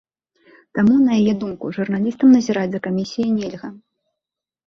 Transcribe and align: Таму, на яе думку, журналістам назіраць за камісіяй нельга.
Таму, 0.75 0.95
на 1.09 1.17
яе 1.19 1.33
думку, 1.43 1.65
журналістам 1.77 2.27
назіраць 2.37 2.67
за 2.77 2.81
камісіяй 2.87 3.31
нельга. 3.39 3.67